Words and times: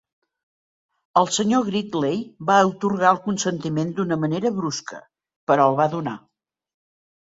El 1.21 1.29
Sr. 1.31 1.59
Gridley 1.67 2.23
va 2.51 2.57
atorgar 2.63 3.13
el 3.19 3.23
consentiment 3.29 3.95
d'una 4.01 4.21
manera 4.27 4.57
brusca, 4.61 5.07
però 5.49 5.73
el 5.73 5.83
va 5.85 5.93
donar. 5.99 6.21